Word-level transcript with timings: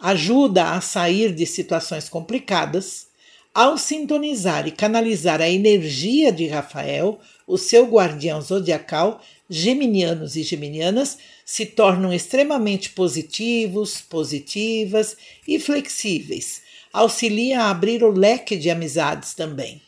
Ajuda 0.00 0.72
a 0.72 0.80
sair 0.80 1.32
de 1.32 1.46
situações 1.46 2.08
complicadas 2.08 3.11
ao 3.54 3.76
sintonizar 3.76 4.66
e 4.66 4.70
canalizar 4.70 5.40
a 5.40 5.48
energia 5.48 6.32
de 6.32 6.46
Rafael, 6.46 7.20
o 7.46 7.58
seu 7.58 7.86
guardião 7.86 8.40
zodiacal, 8.40 9.20
geminianos 9.48 10.36
e 10.36 10.42
geminianas 10.42 11.18
se 11.44 11.66
tornam 11.66 12.12
extremamente 12.12 12.90
positivos, 12.90 14.00
positivas 14.00 15.16
e 15.46 15.58
flexíveis. 15.58 16.62
Auxilia 16.92 17.62
a 17.62 17.70
abrir 17.70 18.02
o 18.02 18.10
leque 18.10 18.56
de 18.56 18.70
amizades 18.70 19.34
também. 19.34 19.82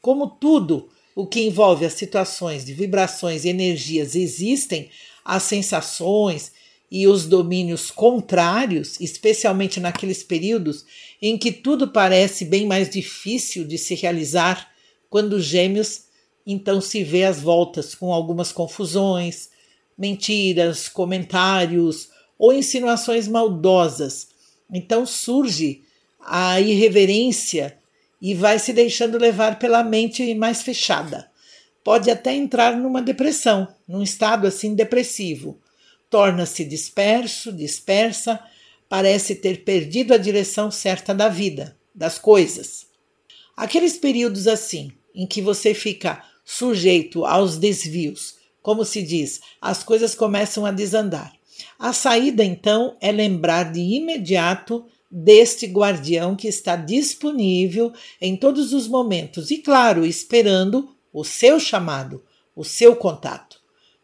Como 0.00 0.26
tudo 0.26 0.88
o 1.14 1.26
que 1.26 1.42
envolve 1.42 1.84
as 1.84 1.92
situações 1.92 2.64
de 2.64 2.72
vibrações 2.72 3.44
e 3.44 3.48
energias 3.48 4.14
existem, 4.14 4.88
as 5.22 5.42
sensações 5.42 6.52
e 6.90 7.06
os 7.06 7.26
domínios 7.26 7.90
contrários, 7.90 8.98
especialmente 9.00 9.78
naqueles 9.78 10.24
períodos 10.24 10.84
em 11.22 11.38
que 11.38 11.52
tudo 11.52 11.88
parece 11.88 12.44
bem 12.44 12.66
mais 12.66 12.90
difícil 12.90 13.64
de 13.64 13.78
se 13.78 13.94
realizar, 13.94 14.68
quando 15.08 15.34
os 15.34 15.44
gêmeos 15.44 16.04
então 16.44 16.80
se 16.80 17.04
vê 17.04 17.24
às 17.24 17.40
voltas 17.40 17.94
com 17.94 18.12
algumas 18.12 18.50
confusões, 18.50 19.50
mentiras, 19.96 20.88
comentários 20.88 22.08
ou 22.38 22.52
insinuações 22.52 23.28
maldosas. 23.28 24.28
Então 24.72 25.06
surge 25.06 25.82
a 26.20 26.60
irreverência 26.60 27.78
e 28.20 28.34
vai 28.34 28.58
se 28.58 28.72
deixando 28.72 29.18
levar 29.18 29.58
pela 29.58 29.84
mente 29.84 30.34
mais 30.34 30.62
fechada. 30.62 31.30
Pode 31.84 32.10
até 32.10 32.34
entrar 32.34 32.76
numa 32.76 33.00
depressão, 33.00 33.68
num 33.86 34.02
estado 34.02 34.46
assim 34.46 34.74
depressivo 34.74 35.60
torna-se 36.10 36.64
disperso, 36.64 37.52
dispersa, 37.52 38.40
parece 38.88 39.36
ter 39.36 39.64
perdido 39.64 40.12
a 40.12 40.18
direção 40.18 40.70
certa 40.70 41.14
da 41.14 41.28
vida, 41.28 41.76
das 41.94 42.18
coisas. 42.18 42.86
Aqueles 43.56 43.96
períodos 43.96 44.48
assim, 44.48 44.90
em 45.14 45.26
que 45.26 45.40
você 45.40 45.72
fica 45.72 46.22
sujeito 46.44 47.24
aos 47.24 47.56
desvios, 47.56 48.34
como 48.60 48.84
se 48.84 49.02
diz, 49.02 49.40
as 49.60 49.84
coisas 49.84 50.14
começam 50.14 50.66
a 50.66 50.72
desandar. 50.72 51.32
A 51.78 51.92
saída, 51.92 52.44
então, 52.44 52.96
é 53.00 53.12
lembrar 53.12 53.72
de 53.72 53.80
imediato 53.80 54.84
deste 55.10 55.66
guardião 55.66 56.36
que 56.36 56.48
está 56.48 56.76
disponível 56.76 57.92
em 58.20 58.36
todos 58.36 58.72
os 58.72 58.86
momentos 58.86 59.50
e, 59.50 59.58
claro, 59.58 60.04
esperando 60.04 60.94
o 61.12 61.24
seu 61.24 61.58
chamado, 61.58 62.24
o 62.54 62.64
seu 62.64 62.94
contato. 62.94 63.60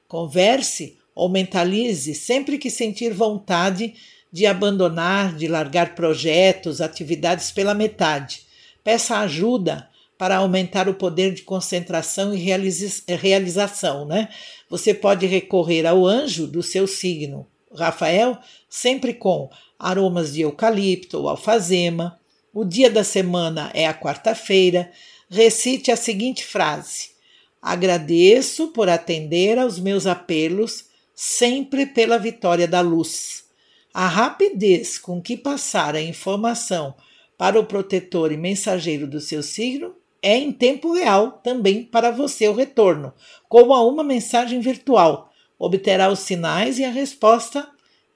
Converse 0.08 0.98
ou 1.16 1.30
mentalize 1.30 2.14
sempre 2.14 2.58
que 2.58 2.70
sentir 2.70 3.14
vontade 3.14 3.94
de 4.30 4.44
abandonar, 4.44 5.34
de 5.34 5.48
largar 5.48 5.94
projetos, 5.94 6.82
atividades 6.82 7.50
pela 7.50 7.72
metade. 7.72 8.42
Peça 8.84 9.16
ajuda 9.20 9.88
para 10.18 10.36
aumentar 10.36 10.90
o 10.90 10.94
poder 10.94 11.32
de 11.32 11.40
concentração 11.40 12.34
e 12.34 13.16
realização, 13.16 14.04
né? 14.04 14.28
Você 14.68 14.92
pode 14.92 15.24
recorrer 15.26 15.86
ao 15.86 16.06
anjo 16.06 16.46
do 16.46 16.62
seu 16.62 16.86
signo, 16.86 17.46
Rafael, 17.74 18.38
sempre 18.68 19.14
com 19.14 19.48
aromas 19.78 20.34
de 20.34 20.42
eucalipto 20.42 21.18
ou 21.18 21.28
alfazema. 21.28 22.18
O 22.52 22.64
dia 22.64 22.90
da 22.90 23.04
semana 23.04 23.70
é 23.74 23.86
a 23.86 23.94
quarta-feira. 23.94 24.90
Recite 25.30 25.90
a 25.90 25.96
seguinte 25.96 26.44
frase: 26.44 27.10
Agradeço 27.60 28.68
por 28.68 28.88
atender 28.88 29.58
aos 29.58 29.78
meus 29.78 30.06
apelos 30.06 30.86
sempre 31.16 31.86
pela 31.86 32.18
vitória 32.18 32.68
da 32.68 32.82
luz. 32.82 33.46
A 33.92 34.06
rapidez 34.06 34.98
com 34.98 35.22
que 35.22 35.38
passar 35.38 35.96
a 35.96 36.02
informação 36.02 36.94
para 37.38 37.58
o 37.58 37.64
protetor 37.64 38.30
e 38.30 38.36
mensageiro 38.36 39.06
do 39.06 39.18
seu 39.18 39.42
signo 39.42 39.96
é 40.22 40.36
em 40.36 40.52
tempo 40.52 40.92
real 40.92 41.40
também 41.42 41.82
para 41.82 42.10
você 42.10 42.46
o 42.48 42.54
retorno, 42.54 43.14
como 43.48 43.72
a 43.72 43.82
uma 43.86 44.04
mensagem 44.04 44.60
virtual. 44.60 45.32
Obterá 45.58 46.10
os 46.10 46.18
sinais 46.18 46.78
e 46.78 46.84
a 46.84 46.90
resposta 46.90 47.66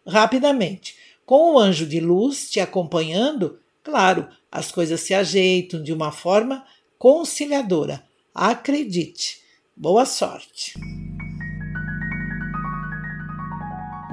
rapidamente. 0.06 0.96
Com 1.24 1.54
o 1.54 1.58
anjo 1.58 1.86
de 1.86 2.00
luz 2.00 2.50
te 2.50 2.60
acompanhando, 2.60 3.58
claro, 3.82 4.28
as 4.52 4.70
coisas 4.70 5.00
se 5.00 5.14
ajeitam 5.14 5.82
de 5.82 5.92
uma 5.92 6.12
forma 6.12 6.66
conciliadora. 6.98 8.04
Acredite. 8.34 9.40
Boa 9.74 10.04
sorte. 10.04 10.74